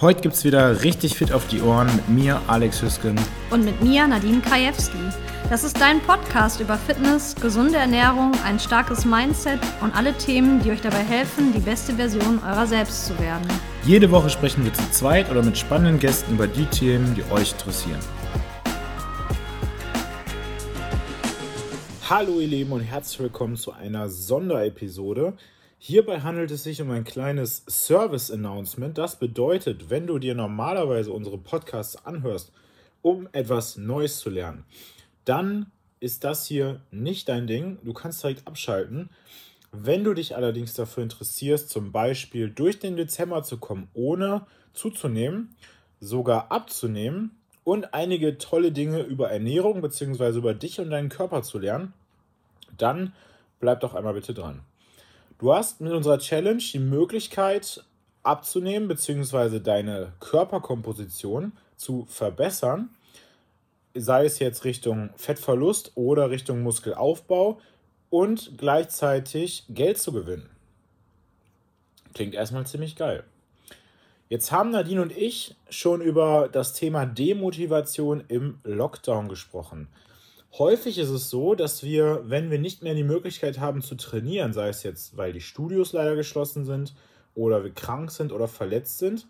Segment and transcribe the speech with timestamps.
[0.00, 3.18] Heute gibt es wieder richtig fit auf die Ohren mit mir, Alex Hüsken.
[3.50, 4.96] Und mit mir, Nadine Krajewski.
[5.50, 10.70] Das ist dein Podcast über Fitness, gesunde Ernährung, ein starkes Mindset und alle Themen, die
[10.70, 13.42] euch dabei helfen, die beste Version eurer selbst zu werden.
[13.86, 17.50] Jede Woche sprechen wir zu zweit oder mit spannenden Gästen über die Themen, die euch
[17.50, 17.98] interessieren.
[22.08, 25.32] Hallo ihr Lieben und herzlich willkommen zu einer Sonderepisode.
[25.80, 28.98] Hierbei handelt es sich um ein kleines Service-Announcement.
[28.98, 32.52] Das bedeutet, wenn du dir normalerweise unsere Podcasts anhörst,
[33.00, 34.64] um etwas Neues zu lernen,
[35.24, 35.70] dann
[36.00, 37.78] ist das hier nicht dein Ding.
[37.84, 39.10] Du kannst direkt abschalten.
[39.70, 45.54] Wenn du dich allerdings dafür interessierst, zum Beispiel durch den Dezember zu kommen, ohne zuzunehmen,
[46.00, 50.38] sogar abzunehmen und einige tolle Dinge über Ernährung bzw.
[50.38, 51.92] über dich und deinen Körper zu lernen,
[52.76, 53.12] dann
[53.60, 54.62] bleib doch einmal bitte dran.
[55.38, 57.84] Du hast mit unserer Challenge die Möglichkeit
[58.24, 59.60] abzunehmen bzw.
[59.60, 62.90] deine Körperkomposition zu verbessern,
[63.94, 67.60] sei es jetzt Richtung Fettverlust oder Richtung Muskelaufbau
[68.10, 70.50] und gleichzeitig Geld zu gewinnen.
[72.14, 73.22] Klingt erstmal ziemlich geil.
[74.28, 79.86] Jetzt haben Nadine und ich schon über das Thema Demotivation im Lockdown gesprochen.
[80.52, 84.52] Häufig ist es so, dass wir, wenn wir nicht mehr die Möglichkeit haben zu trainieren,
[84.52, 86.94] sei es jetzt, weil die Studios leider geschlossen sind
[87.34, 89.26] oder wir krank sind oder verletzt sind,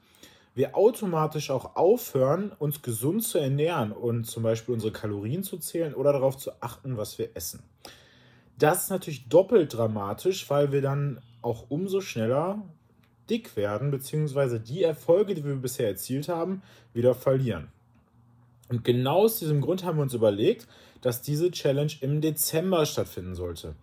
[0.54, 5.94] wir automatisch auch aufhören, uns gesund zu ernähren und zum Beispiel unsere Kalorien zu zählen
[5.94, 7.62] oder darauf zu achten, was wir essen.
[8.58, 12.62] Das ist natürlich doppelt dramatisch, weil wir dann auch umso schneller
[13.30, 17.68] dick werden, beziehungsweise die Erfolge, die wir bisher erzielt haben, wieder verlieren.
[18.68, 20.66] Und genau aus diesem Grund haben wir uns überlegt,
[21.00, 23.74] dass diese Challenge im Dezember stattfinden sollte.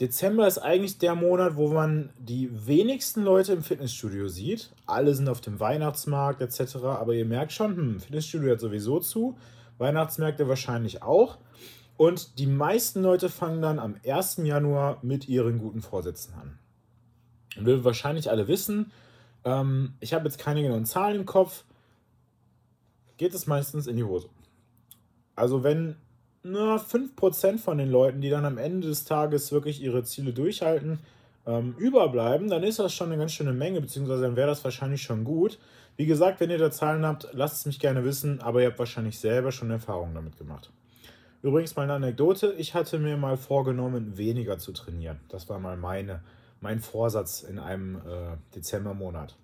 [0.00, 4.70] Dezember ist eigentlich der Monat, wo man die wenigsten Leute im Fitnessstudio sieht.
[4.86, 6.76] Alle sind auf dem Weihnachtsmarkt etc.
[6.84, 9.36] Aber ihr merkt schon, hm, Fitnessstudio hat sowieso zu,
[9.78, 11.38] Weihnachtsmärkte wahrscheinlich auch.
[11.96, 14.38] Und die meisten Leute fangen dann am 1.
[14.38, 16.58] Januar mit ihren guten Vorsätzen an.
[17.56, 18.90] Und wir wahrscheinlich alle wissen,
[19.44, 21.64] ähm, ich habe jetzt keine genauen Zahlen im Kopf,
[23.18, 24.28] geht es meistens in die Hose.
[25.36, 25.96] Also wenn
[26.42, 30.98] nur 5% von den Leuten, die dann am Ende des Tages wirklich ihre Ziele durchhalten,
[31.46, 35.02] ähm, überbleiben, dann ist das schon eine ganz schöne Menge, beziehungsweise dann wäre das wahrscheinlich
[35.02, 35.58] schon gut.
[35.96, 38.78] Wie gesagt, wenn ihr da Zahlen habt, lasst es mich gerne wissen, aber ihr habt
[38.78, 40.70] wahrscheinlich selber schon Erfahrungen damit gemacht.
[41.42, 45.18] Übrigens mal eine Anekdote, ich hatte mir mal vorgenommen, weniger zu trainieren.
[45.28, 46.22] Das war mal meine,
[46.60, 49.36] mein Vorsatz in einem äh, Dezembermonat.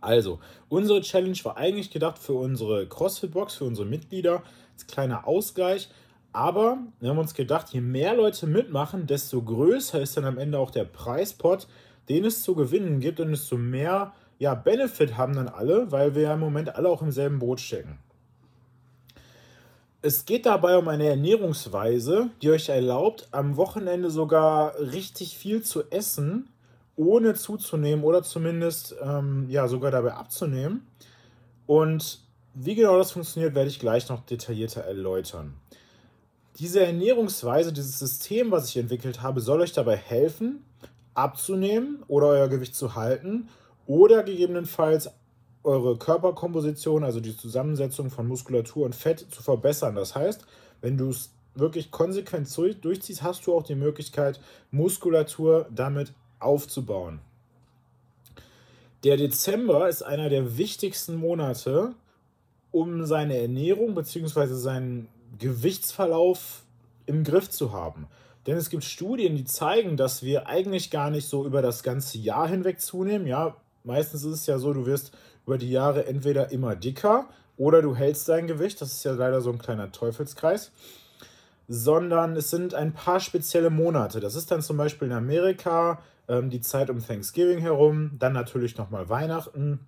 [0.00, 5.88] Also, unsere Challenge war eigentlich gedacht für unsere CrossFit-Box, für unsere Mitglieder, als kleiner Ausgleich.
[6.32, 10.58] Aber wir haben uns gedacht, je mehr Leute mitmachen, desto größer ist dann am Ende
[10.58, 11.66] auch der Preispot,
[12.08, 16.22] den es zu gewinnen gibt und desto mehr ja, Benefit haben dann alle, weil wir
[16.22, 17.98] ja im Moment alle auch im selben Boot stecken.
[20.00, 25.90] Es geht dabei um eine Ernährungsweise, die euch erlaubt, am Wochenende sogar richtig viel zu
[25.90, 26.48] essen,
[26.98, 30.86] ohne zuzunehmen oder zumindest ähm, ja, sogar dabei abzunehmen.
[31.66, 32.20] Und
[32.54, 35.54] wie genau das funktioniert, werde ich gleich noch detaillierter erläutern.
[36.58, 40.64] Diese Ernährungsweise, dieses System, was ich entwickelt habe, soll euch dabei helfen,
[41.14, 43.48] abzunehmen oder euer Gewicht zu halten
[43.86, 45.10] oder gegebenenfalls
[45.62, 49.94] eure Körperkomposition, also die Zusammensetzung von Muskulatur und Fett zu verbessern.
[49.94, 50.44] Das heißt,
[50.80, 57.20] wenn du es wirklich konsequent durchziehst, hast du auch die Möglichkeit, Muskulatur damit aufzubauen.
[59.04, 61.94] Der Dezember ist einer der wichtigsten Monate,
[62.72, 64.46] um seine Ernährung bzw.
[64.54, 66.64] seinen Gewichtsverlauf
[67.06, 68.08] im Griff zu haben.
[68.46, 72.18] Denn es gibt Studien, die zeigen, dass wir eigentlich gar nicht so über das ganze
[72.18, 73.26] Jahr hinweg zunehmen.
[73.26, 75.12] Ja, meistens ist es ja so, du wirst
[75.46, 78.80] über die Jahre entweder immer dicker oder du hältst dein Gewicht.
[78.80, 80.72] Das ist ja leider so ein kleiner Teufelskreis.
[81.68, 84.20] Sondern es sind ein paar spezielle Monate.
[84.20, 88.76] Das ist dann zum Beispiel in Amerika ähm, die Zeit um Thanksgiving herum, dann natürlich
[88.76, 89.80] nochmal Weihnachten.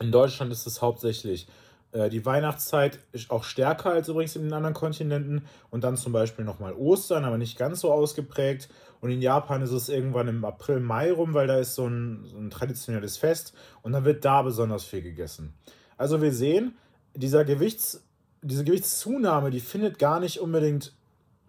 [0.00, 1.46] In Deutschland ist es hauptsächlich
[1.92, 6.12] äh, die Weihnachtszeit ist auch stärker als übrigens in den anderen Kontinenten und dann zum
[6.12, 8.68] Beispiel nochmal Ostern, aber nicht ganz so ausgeprägt.
[9.00, 12.24] Und in Japan ist es irgendwann im April, Mai rum, weil da ist so ein,
[12.24, 15.54] so ein traditionelles Fest und dann wird da besonders viel gegessen.
[15.96, 16.76] Also wir sehen,
[17.14, 18.04] dieser Gewichts,
[18.42, 20.92] diese Gewichtszunahme, die findet gar nicht unbedingt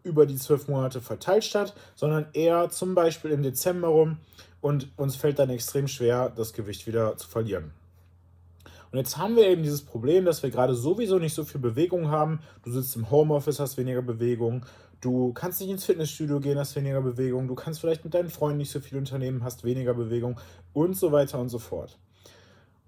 [0.03, 4.17] über die zwölf Monate verteilt statt, sondern eher zum Beispiel im Dezember rum
[4.61, 7.71] und uns fällt dann extrem schwer, das Gewicht wieder zu verlieren.
[8.91, 12.09] Und jetzt haben wir eben dieses Problem, dass wir gerade sowieso nicht so viel Bewegung
[12.09, 12.39] haben.
[12.63, 14.65] Du sitzt im Homeoffice, hast weniger Bewegung.
[14.99, 17.47] Du kannst nicht ins Fitnessstudio gehen, hast weniger Bewegung.
[17.47, 20.39] Du kannst vielleicht mit deinen Freunden nicht so viel unternehmen, hast weniger Bewegung
[20.73, 21.97] und so weiter und so fort.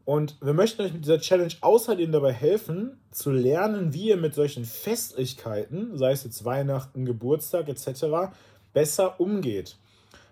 [0.05, 4.33] Und wir möchten euch mit dieser Challenge außerdem dabei helfen, zu lernen, wie ihr mit
[4.33, 8.33] solchen Festlichkeiten, sei es jetzt Weihnachten, Geburtstag etc.,
[8.73, 9.77] besser umgeht.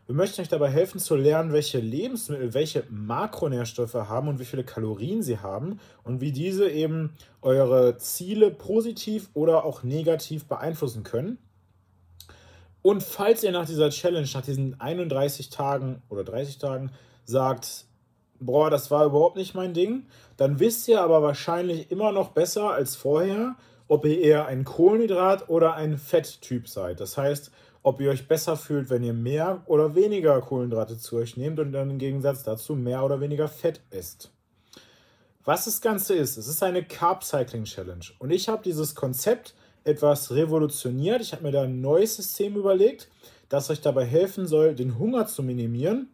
[0.08, 4.66] Wir möchten euch dabei helfen zu lernen, welche Lebensmittel welche Makronährstoffe haben und wie viele
[4.66, 11.38] Kalorien sie haben und wie diese eben eure Ziele positiv oder auch negativ beeinflussen können.
[12.82, 16.92] Und falls ihr nach dieser Challenge, nach diesen 31 Tagen oder 30 Tagen
[17.24, 17.86] sagt,
[18.42, 20.08] boah, das war überhaupt nicht mein Ding,
[20.38, 23.56] dann wisst ihr aber wahrscheinlich immer noch besser als vorher,
[23.88, 27.00] ob ihr eher ein Kohlenhydrat- oder ein Fetttyp seid.
[27.00, 27.52] Das heißt,
[27.84, 31.72] ob ihr euch besser fühlt, wenn ihr mehr oder weniger Kohlenhydrate zu euch nehmt und
[31.72, 34.32] dann im Gegensatz dazu mehr oder weniger Fett isst.
[35.44, 39.56] Was das Ganze ist, es ist eine Carb Cycling Challenge und ich habe dieses Konzept
[39.84, 41.22] etwas revolutioniert.
[41.22, 43.10] Ich habe mir da ein neues System überlegt,
[43.50, 46.10] das euch dabei helfen soll, den Hunger zu minimieren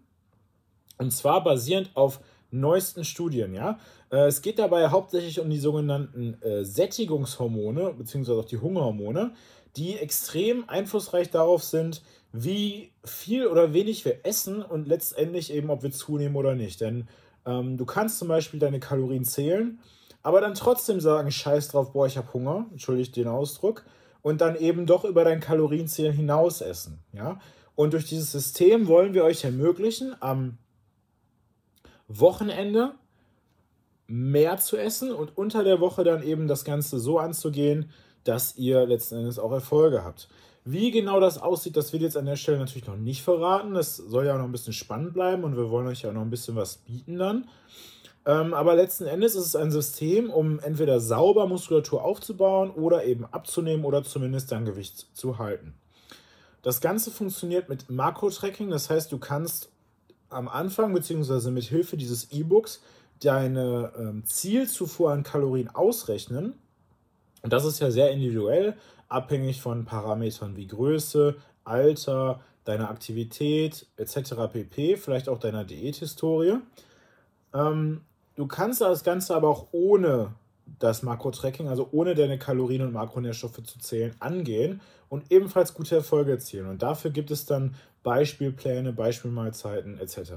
[0.98, 3.54] und zwar basierend auf neuesten Studien.
[3.54, 3.80] Ja?
[4.12, 8.34] Äh, es geht dabei hauptsächlich um die sogenannten äh, Sättigungshormone bzw.
[8.34, 9.34] auch die Hungerhormone
[9.78, 12.02] die extrem einflussreich darauf sind,
[12.34, 16.82] wie viel oder wenig wir essen und letztendlich eben, ob wir zunehmen oder nicht.
[16.82, 17.08] Denn
[17.46, 19.80] ähm, du kannst zum Beispiel deine Kalorien zählen,
[20.24, 23.86] aber dann trotzdem sagen, scheiß drauf, boah, ich habe Hunger, entschuldigt den Ausdruck,
[24.24, 27.00] und dann eben doch über dein Kalorienzählen hinaus essen.
[27.14, 27.40] Ja?
[27.76, 30.58] Und durch dieses System wollen wir euch ermöglichen, am
[32.08, 32.94] Wochenende
[34.08, 37.92] mehr zu essen und unter der Woche dann eben das Ganze so anzugehen,
[38.24, 40.28] dass ihr letzten Endes auch Erfolge habt.
[40.64, 43.74] Wie genau das aussieht, das wird jetzt an der Stelle natürlich noch nicht verraten.
[43.74, 46.22] Das soll ja auch noch ein bisschen spannend bleiben und wir wollen euch ja noch
[46.22, 47.48] ein bisschen was bieten dann.
[48.26, 53.26] Ähm, aber letzten Endes ist es ein System, um entweder sauber Muskulatur aufzubauen oder eben
[53.26, 55.74] abzunehmen oder zumindest dein Gewicht zu halten.
[56.64, 59.70] Das Ganze funktioniert mit Makro-Tracking, das heißt, du kannst
[60.30, 61.52] am Anfang bzw.
[61.52, 62.82] mit Hilfe dieses E-Books
[63.22, 66.54] deine ähm, Zielzufuhr an Kalorien ausrechnen
[67.44, 68.76] und das ist ja sehr individuell,
[69.08, 74.34] abhängig von Parametern wie Größe, Alter, deiner Aktivität etc.
[74.52, 76.58] pp, vielleicht auch deiner Diäthistorie.
[77.54, 78.02] Ähm,
[78.36, 80.34] du kannst das Ganze aber auch ohne
[80.80, 86.32] das Makro-Tracking, also ohne deine Kalorien und Makronährstoffe zu zählen, angehen und ebenfalls gute Erfolge
[86.32, 86.68] erzielen.
[86.68, 90.34] Und dafür gibt es dann Beispielpläne, Beispielmahlzeiten etc.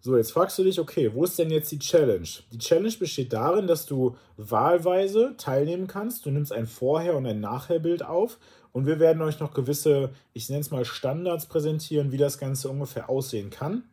[0.00, 2.28] So, jetzt fragst du dich, okay, wo ist denn jetzt die Challenge?
[2.52, 6.26] Die Challenge besteht darin, dass du wahlweise teilnehmen kannst.
[6.26, 8.38] Du nimmst ein Vorher- und ein Nachherbild auf
[8.72, 12.68] und wir werden euch noch gewisse, ich nenne es mal Standards präsentieren, wie das Ganze
[12.68, 13.84] ungefähr aussehen kann.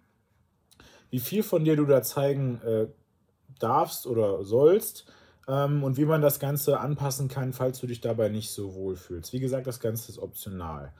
[1.09, 2.87] Wie viel von dir du da zeigen äh,
[3.59, 5.05] darfst oder sollst
[5.47, 8.95] ähm, und wie man das Ganze anpassen kann, falls du dich dabei nicht so wohl
[8.95, 9.33] fühlst.
[9.33, 10.93] Wie gesagt, das Ganze ist optional.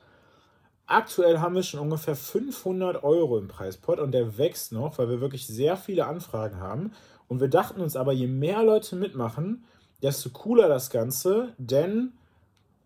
[0.86, 5.20] Aktuell haben wir schon ungefähr 500 Euro im Preispot und der wächst noch, weil wir
[5.20, 6.92] wirklich sehr viele Anfragen haben.
[7.26, 9.64] Und wir dachten uns aber, je mehr Leute mitmachen,
[10.02, 12.12] desto cooler das Ganze, denn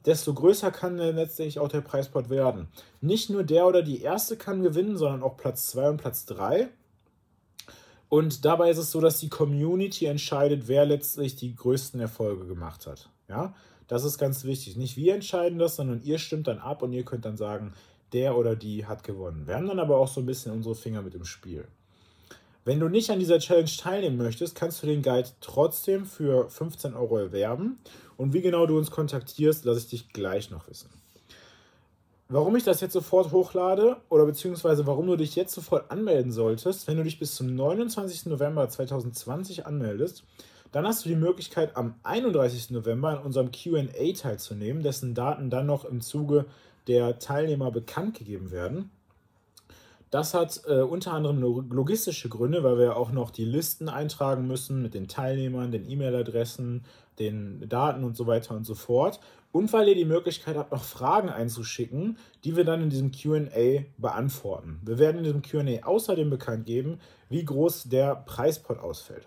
[0.06, 2.68] desto größer kann letztendlich auch der Preispot werden.
[3.00, 6.68] Nicht nur der oder die erste kann gewinnen, sondern auch Platz 2 und Platz 3.
[8.08, 12.86] Und dabei ist es so, dass die Community entscheidet, wer letztlich die größten Erfolge gemacht
[12.86, 13.10] hat.
[13.28, 13.54] Ja,
[13.86, 14.76] das ist ganz wichtig.
[14.76, 17.74] Nicht wir entscheiden das, sondern ihr stimmt dann ab und ihr könnt dann sagen,
[18.12, 19.46] der oder die hat gewonnen.
[19.46, 21.66] Wir haben dann aber auch so ein bisschen unsere Finger mit im Spiel.
[22.64, 26.94] Wenn du nicht an dieser Challenge teilnehmen möchtest, kannst du den Guide trotzdem für 15
[26.94, 27.78] Euro erwerben.
[28.16, 30.90] Und wie genau du uns kontaktierst, lasse ich dich gleich noch wissen.
[32.30, 36.86] Warum ich das jetzt sofort hochlade oder beziehungsweise warum du dich jetzt sofort anmelden solltest,
[36.86, 38.26] wenn du dich bis zum 29.
[38.26, 40.24] November 2020 anmeldest,
[40.70, 42.68] dann hast du die Möglichkeit, am 31.
[42.68, 46.44] November an unserem QA teilzunehmen, dessen Daten dann noch im Zuge
[46.86, 48.90] der Teilnehmer bekannt gegeben werden.
[50.10, 54.82] Das hat äh, unter anderem logistische Gründe, weil wir auch noch die Listen eintragen müssen
[54.82, 56.84] mit den Teilnehmern, den E-Mail-Adressen,
[57.18, 59.20] den Daten und so weiter und so fort.
[59.50, 63.84] Und weil ihr die Möglichkeit habt, noch Fragen einzuschicken, die wir dann in diesem QA
[63.96, 64.80] beantworten.
[64.84, 69.26] Wir werden in diesem QA außerdem bekannt geben, wie groß der Preispot ausfällt.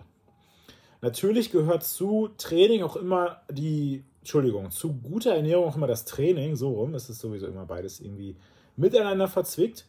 [1.01, 6.55] Natürlich gehört zu Training auch immer die, Entschuldigung, zu guter Ernährung auch immer das Training,
[6.55, 8.35] so rum, es ist sowieso immer beides irgendwie
[8.77, 9.85] miteinander verzwickt.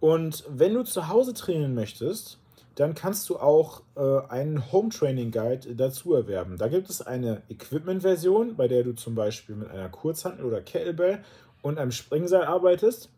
[0.00, 2.38] Und wenn du zu Hause trainieren möchtest,
[2.74, 6.56] dann kannst du auch äh, einen Home Training Guide dazu erwerben.
[6.56, 11.22] Da gibt es eine Equipment-Version, bei der du zum Beispiel mit einer Kurzhantel oder Kettlebell
[11.60, 13.10] und einem Springseil arbeitest.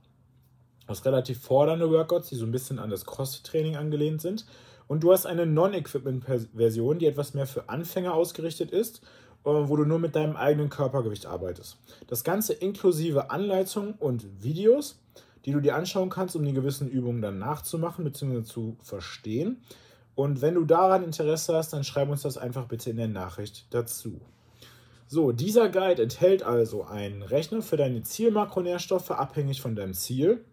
[0.86, 4.44] Das relativ fordernde Workouts, die so ein bisschen an das Cross-Training angelehnt sind.
[4.86, 9.00] Und du hast eine Non-Equipment-Version, die etwas mehr für Anfänger ausgerichtet ist,
[9.44, 11.78] äh, wo du nur mit deinem eigenen Körpergewicht arbeitest.
[12.06, 15.00] Das Ganze inklusive Anleitungen und Videos,
[15.44, 18.42] die du dir anschauen kannst, um die gewissen Übungen dann nachzumachen bzw.
[18.42, 19.62] zu verstehen.
[20.14, 23.66] Und wenn du daran Interesse hast, dann schreib uns das einfach bitte in der Nachricht
[23.70, 24.20] dazu.
[25.06, 30.44] So, dieser Guide enthält also einen Rechner für deine Zielmakronährstoffe abhängig von deinem Ziel,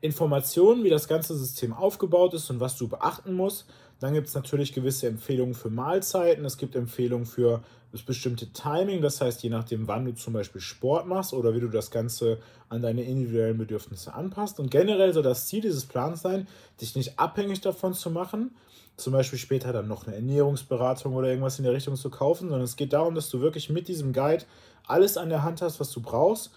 [0.00, 3.66] Informationen, wie das ganze System aufgebaut ist und was du beachten musst.
[4.02, 6.44] Dann gibt es natürlich gewisse Empfehlungen für Mahlzeiten.
[6.44, 10.60] Es gibt Empfehlungen für das bestimmte Timing, das heißt, je nachdem, wann du zum Beispiel
[10.60, 14.58] Sport machst oder wie du das Ganze an deine individuellen Bedürfnisse anpasst.
[14.58, 16.48] Und generell soll das Ziel dieses Plans sein,
[16.80, 18.50] dich nicht abhängig davon zu machen,
[18.96, 22.64] zum Beispiel später dann noch eine Ernährungsberatung oder irgendwas in der Richtung zu kaufen, sondern
[22.64, 24.44] es geht darum, dass du wirklich mit diesem Guide
[24.84, 26.50] alles an der Hand hast, was du brauchst,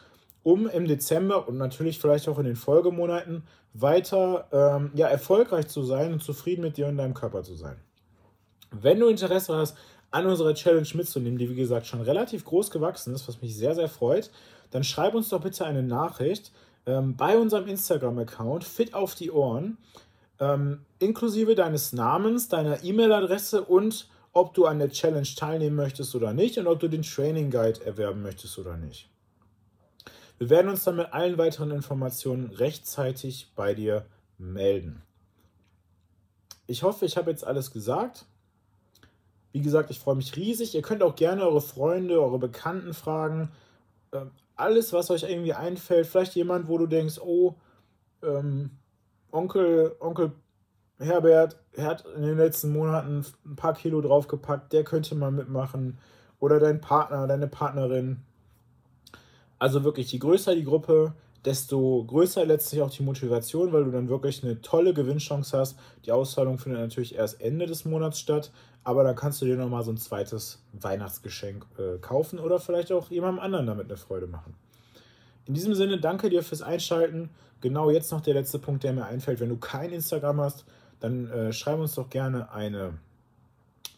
[0.46, 5.82] um im Dezember und natürlich vielleicht auch in den Folgemonaten weiter ähm, ja, erfolgreich zu
[5.84, 7.78] sein und zufrieden mit dir und deinem Körper zu sein.
[8.70, 9.75] Wenn du Interesse hast,
[10.12, 13.74] an unserer Challenge mitzunehmen, die wie gesagt schon relativ groß gewachsen ist, was mich sehr,
[13.74, 14.30] sehr freut,
[14.70, 16.52] dann schreib uns doch bitte eine Nachricht
[16.86, 19.80] ähm, bei unserem Instagram-Account Fit auf die Ohren,
[20.40, 26.34] ähm, inklusive deines Namens, deiner E-Mail-Adresse und ob du an der Challenge teilnehmen möchtest oder
[26.34, 29.10] nicht und ob du den Training Guide erwerben möchtest oder nicht.
[30.38, 34.06] Wir werden uns dann mit allen weiteren Informationen rechtzeitig bei dir
[34.38, 35.01] melden.
[36.68, 38.25] Ich hoffe, ich habe jetzt alles gesagt.
[39.51, 40.75] Wie gesagt, ich freue mich riesig.
[40.75, 43.51] Ihr könnt auch gerne eure Freunde, eure Bekannten fragen.
[44.12, 46.08] Ähm, alles, was euch irgendwie einfällt.
[46.08, 47.56] Vielleicht jemand, wo du denkst, oh,
[48.24, 48.72] ähm,
[49.32, 50.32] Onkel, Onkel
[50.98, 56.00] Herbert hat in den letzten Monaten ein paar Kilo draufgepackt, der könnte mal mitmachen.
[56.39, 58.24] Oder dein Partner, deine Partnerin.
[59.60, 61.14] Also wirklich, je größer die Gruppe,
[61.46, 65.78] desto größer letztlich auch die Motivation, weil du dann wirklich eine tolle Gewinnchance hast.
[66.06, 68.52] Die Auszahlung findet natürlich erst Ende des Monats statt,
[68.84, 73.10] aber dann kannst du dir nochmal so ein zweites Weihnachtsgeschenk äh, kaufen oder vielleicht auch
[73.10, 74.56] jemandem anderen damit eine Freude machen.
[75.46, 77.30] In diesem Sinne, danke dir fürs Einschalten.
[77.62, 79.40] Genau jetzt noch der letzte Punkt, der mir einfällt.
[79.40, 80.66] Wenn du kein Instagram hast,
[81.00, 82.98] dann äh, schreib uns doch gerne eine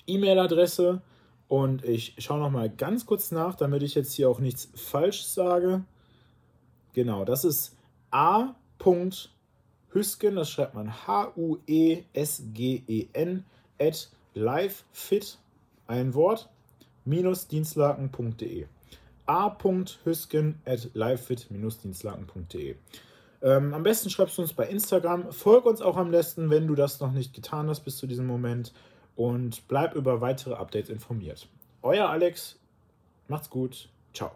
[0.08, 1.02] E-Mail-Adresse
[1.48, 5.24] und ich schaue noch mal ganz kurz nach, damit ich jetzt hier auch nichts falsch
[5.24, 5.84] sage.
[6.94, 7.76] Genau, das ist
[8.12, 8.56] a.
[9.90, 12.04] Hüsken, das schreibt man H-U-E-S-G-E-N,
[13.80, 15.40] at livefit,
[15.88, 16.50] ein Wort,
[17.06, 18.68] minus dienstlaken.de.
[19.26, 22.76] a.hüsken at livefit-dienstlaken.de.
[23.42, 25.32] Ähm, am besten schreibst du uns bei Instagram.
[25.32, 28.28] Folg uns auch am besten, wenn du das noch nicht getan hast bis zu diesem
[28.28, 28.74] Moment
[29.18, 31.50] und bleib über weitere Updates informiert.
[31.82, 32.58] Euer Alex,
[33.28, 34.32] macht's gut, ciao.